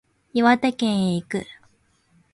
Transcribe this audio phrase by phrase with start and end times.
[0.33, 1.45] 岩手県へ行く